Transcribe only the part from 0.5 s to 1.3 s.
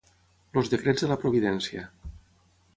Els decrets de la